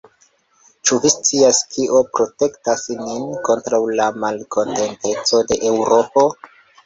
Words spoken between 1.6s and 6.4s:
kio protektas nin kontraŭ la malkontenteco de Eŭropo?